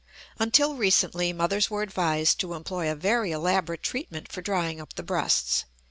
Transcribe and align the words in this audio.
Until 0.39 0.73
recently 0.77 1.31
mothers 1.31 1.69
were 1.69 1.83
advised 1.83 2.39
to 2.39 2.55
employ 2.55 2.89
a 2.91 2.95
very 2.95 3.31
elaborate 3.31 3.83
treatment 3.83 4.31
for 4.31 4.41
drying 4.41 4.81
up 4.81 4.93
the 4.95 5.03
breasts. 5.03 5.65